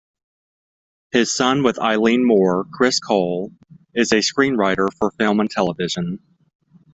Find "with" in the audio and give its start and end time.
1.61-1.77